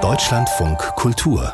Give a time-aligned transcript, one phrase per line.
[0.00, 1.52] Deutschlandfunk Kultur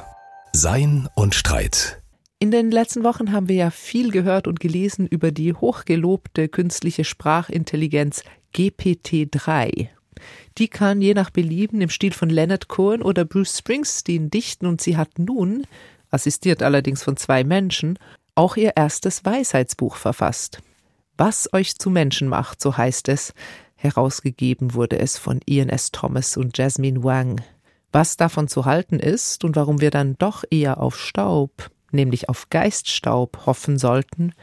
[0.53, 2.01] Sein und Streit.
[2.39, 7.03] In den letzten Wochen haben wir ja viel gehört und gelesen über die hochgelobte künstliche
[7.03, 8.23] Sprachintelligenz
[8.55, 9.89] GPT-3.
[10.59, 14.81] Die kann je nach Belieben im Stil von Leonard Cohen oder Bruce Springsteen dichten und
[14.81, 15.67] sie hat nun,
[16.09, 17.99] assistiert allerdings von zwei Menschen,
[18.37, 20.61] auch ihr erstes Weisheitsbuch verfasst.
[21.17, 23.35] Was euch zu Menschen macht, so heißt es.
[23.81, 25.93] Herausgegeben wurde es von Ian S.
[25.93, 27.41] Thomas und Jasmine Wang.
[27.93, 32.51] Was davon zu halten ist und warum wir dann doch eher auf Staub, nämlich auf
[32.51, 34.35] Geiststaub, hoffen sollten,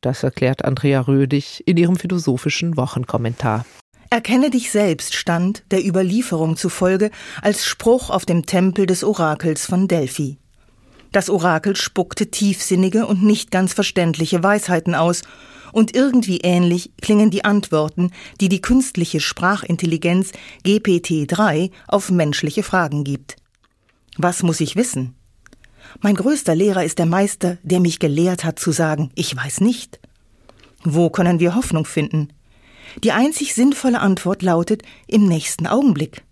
[0.00, 3.64] das erklärt Andrea Rödig in ihrem philosophischen Wochenkommentar.
[4.10, 9.86] Erkenne dich selbst stand der Überlieferung zufolge als Spruch auf dem Tempel des Orakels von
[9.86, 10.38] Delphi.
[11.12, 15.22] Das Orakel spuckte tiefsinnige und nicht ganz verständliche Weisheiten aus,
[15.72, 20.32] und irgendwie ähnlich klingen die Antworten, die die künstliche Sprachintelligenz
[20.66, 23.36] GPT-3 auf menschliche Fragen gibt.
[24.18, 25.14] Was muss ich wissen?
[26.00, 29.98] Mein größter Lehrer ist der Meister, der mich gelehrt hat zu sagen, ich weiß nicht.
[30.84, 32.28] Wo können wir Hoffnung finden?
[33.02, 36.22] Die einzig sinnvolle Antwort lautet im nächsten Augenblick.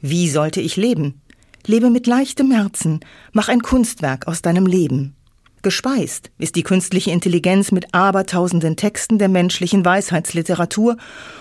[0.00, 1.20] Wie sollte ich leben?
[1.68, 3.00] Lebe mit leichtem Herzen,
[3.32, 5.16] mach ein Kunstwerk aus deinem Leben.
[5.62, 10.96] Gespeist ist die künstliche Intelligenz mit abertausenden Texten der menschlichen Weisheitsliteratur,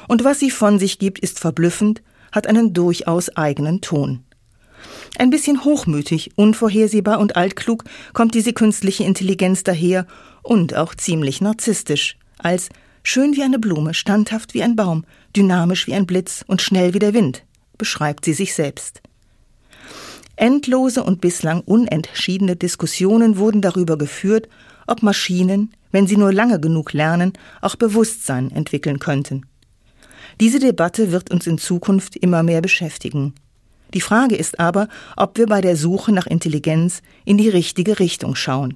[0.07, 4.23] und was sie von sich gibt, ist verblüffend, hat einen durchaus eigenen Ton.
[5.19, 10.07] Ein bisschen hochmütig, unvorhersehbar und altklug kommt diese künstliche Intelligenz daher
[10.41, 12.69] und auch ziemlich narzisstisch, als
[13.03, 16.99] schön wie eine Blume, standhaft wie ein Baum, dynamisch wie ein Blitz und schnell wie
[16.99, 17.43] der Wind,
[17.77, 19.03] beschreibt sie sich selbst.
[20.35, 24.49] Endlose und bislang unentschiedene Diskussionen wurden darüber geführt,
[24.87, 29.45] ob Maschinen, wenn sie nur lange genug lernen, auch Bewusstsein entwickeln könnten.
[30.39, 33.33] Diese Debatte wird uns in Zukunft immer mehr beschäftigen.
[33.93, 38.35] Die Frage ist aber, ob wir bei der Suche nach Intelligenz in die richtige Richtung
[38.35, 38.75] schauen.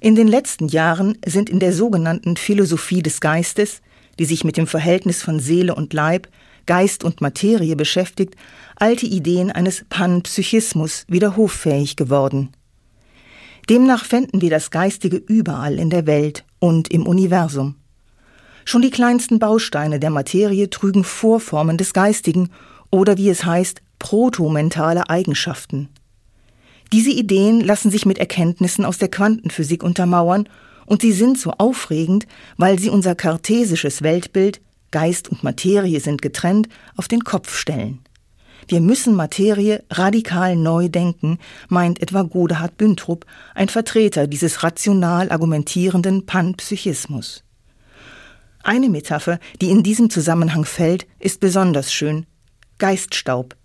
[0.00, 3.80] In den letzten Jahren sind in der sogenannten Philosophie des Geistes,
[4.18, 6.28] die sich mit dem Verhältnis von Seele und Leib,
[6.66, 8.36] Geist und Materie beschäftigt,
[8.76, 12.50] alte Ideen eines Panpsychismus wieder hoffähig geworden.
[13.68, 17.76] Demnach fänden wir das Geistige überall in der Welt und im Universum.
[18.64, 22.50] Schon die kleinsten Bausteine der Materie trügen Vorformen des Geistigen
[22.90, 25.88] oder wie es heißt, protomentale Eigenschaften.
[26.92, 30.48] Diese Ideen lassen sich mit Erkenntnissen aus der Quantenphysik untermauern
[30.86, 32.26] und sie sind so aufregend,
[32.56, 34.60] weil sie unser kartesisches Weltbild
[34.94, 37.98] Geist und Materie sind getrennt, auf den Kopf stellen.
[38.68, 41.38] Wir müssen Materie radikal neu denken,
[41.68, 47.42] meint etwa Godehard Büntrup, ein Vertreter dieses rational argumentierenden Panpsychismus.
[48.62, 52.26] Eine Metapher, die in diesem Zusammenhang fällt, ist besonders schön.
[52.78, 53.56] Geiststaub.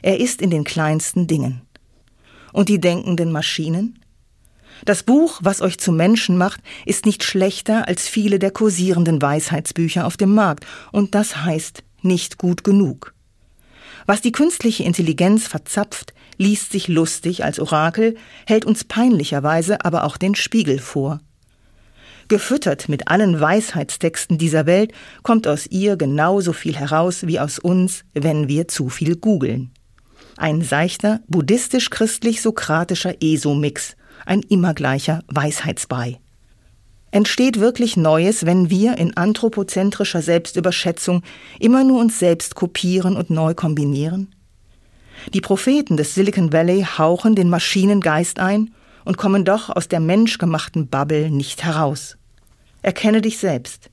[0.00, 1.60] Er ist in den kleinsten Dingen.
[2.54, 3.98] Und die denkenden Maschinen?
[4.84, 10.06] Das Buch, was euch zu Menschen macht, ist nicht schlechter als viele der kursierenden Weisheitsbücher
[10.06, 13.14] auf dem Markt, und das heißt nicht gut genug.
[14.06, 20.16] Was die künstliche Intelligenz verzapft, liest sich lustig als Orakel, hält uns peinlicherweise aber auch
[20.16, 21.20] den Spiegel vor.
[22.28, 24.92] Gefüttert mit allen Weisheitstexten dieser Welt
[25.22, 29.72] kommt aus ihr genauso viel heraus wie aus uns, wenn wir zu viel googeln.
[30.36, 33.96] Ein seichter, buddhistisch-christlich-sokratischer ESO-Mix,
[34.30, 36.20] ein immer gleicher Weisheitsbrei.
[37.10, 41.22] Entsteht wirklich Neues, wenn wir in anthropozentrischer Selbstüberschätzung
[41.58, 44.32] immer nur uns selbst kopieren und neu kombinieren?
[45.34, 48.70] Die Propheten des Silicon Valley hauchen den Maschinengeist ein
[49.04, 52.16] und kommen doch aus der menschgemachten Bubble nicht heraus.
[52.82, 53.90] Erkenne dich selbst.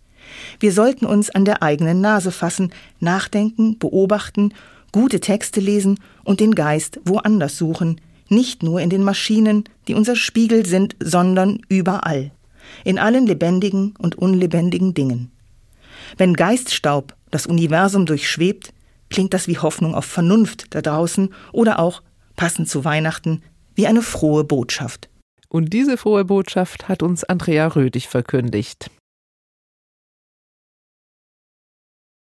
[0.59, 4.53] Wir sollten uns an der eigenen Nase fassen, nachdenken, beobachten,
[4.91, 7.99] gute Texte lesen und den Geist woanders suchen,
[8.29, 12.31] nicht nur in den Maschinen, die unser Spiegel sind, sondern überall,
[12.83, 15.31] in allen lebendigen und unlebendigen Dingen.
[16.17, 18.73] Wenn Geiststaub das Universum durchschwebt,
[19.09, 22.01] klingt das wie Hoffnung auf Vernunft da draußen oder auch,
[22.35, 23.41] passend zu Weihnachten,
[23.75, 25.09] wie eine frohe Botschaft.
[25.49, 28.89] Und diese frohe Botschaft hat uns Andrea Rödig verkündigt.